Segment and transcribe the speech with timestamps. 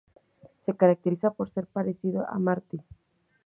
[0.65, 2.83] Se caracteriza por ser parecido a Marte.